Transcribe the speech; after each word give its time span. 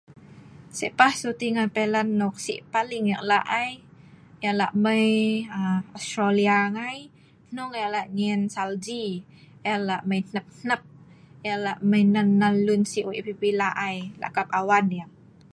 Si 0.77 0.87
pah 0.97 1.13
Suti 1.21 1.47
ngan 1.55 1.69
pelan 1.75 2.07
paling 2.73 3.03
eek 3.13 3.23
la 3.29 3.39
Ai, 3.63 3.73
eek 4.45 4.55
la 4.59 4.67
mai 4.83 5.11
Australia 5.97 6.57
ngai, 6.75 6.99
Nong 7.55 7.71
eek 7.79 7.91
la 7.95 8.01
nyien 8.17 8.41
salji, 8.55 9.03
eek 9.69 9.79
la 9.87 9.95
mai 10.09 10.21
nep 10.35 10.47
nep.eek 10.69 11.57
la 11.65 11.73
mai 11.89 12.03
nal 12.13 12.29
nal 12.41 12.55
Si 12.57 12.65
lun 12.67 12.81
nok 12.85 12.95
Wei 13.09 13.21
pi 13.25 13.33
pi 13.41 13.49
la 13.59 13.69
‘Ai, 13.87 13.97
la 14.21 14.27
kap 14.35 14.47
awan 14.59 14.85
eek. 14.99 15.09